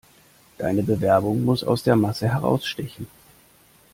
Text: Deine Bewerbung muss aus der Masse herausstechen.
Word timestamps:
Deine 0.57 0.81
Bewerbung 0.81 1.45
muss 1.45 1.63
aus 1.63 1.83
der 1.83 1.95
Masse 1.95 2.27
herausstechen. 2.29 3.05